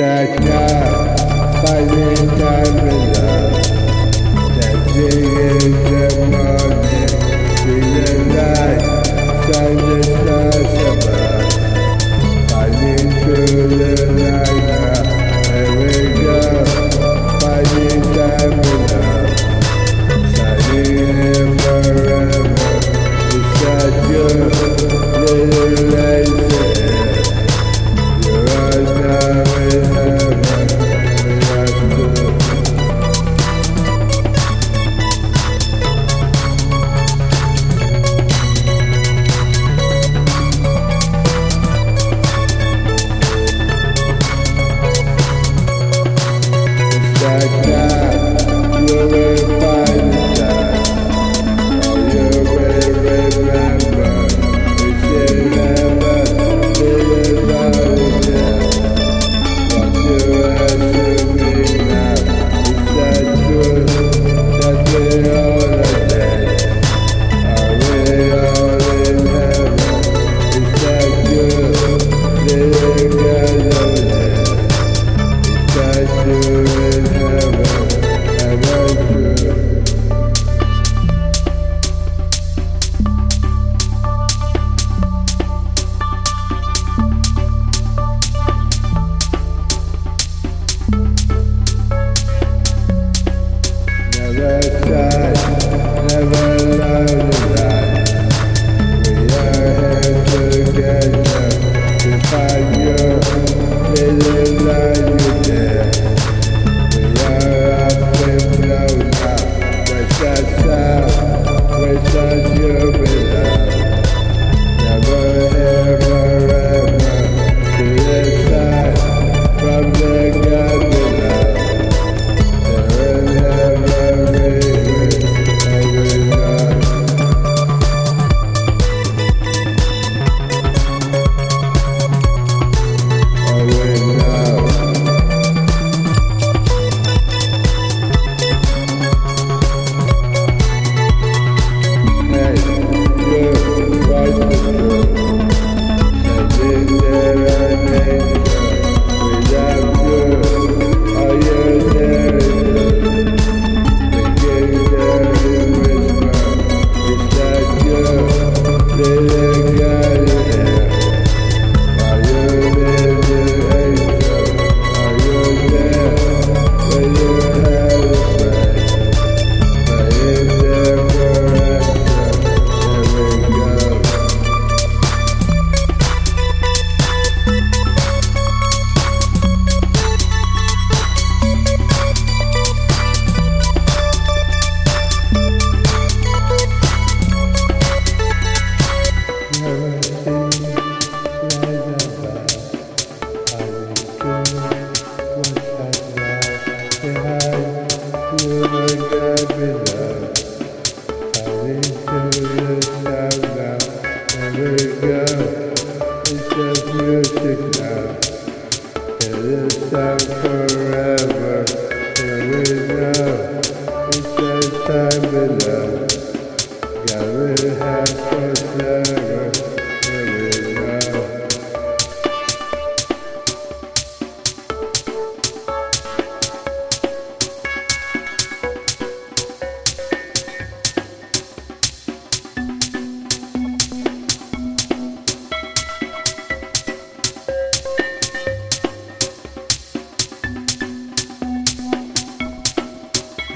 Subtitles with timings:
[0.00, 0.60] Chaka,
[1.60, 3.28] Pajita Villa,
[4.56, 5.08] Chaka,
[5.84, 6.59] Chaka,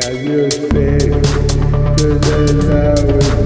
[0.00, 3.37] I will pay to the lowest.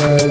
[0.00, 0.29] Pode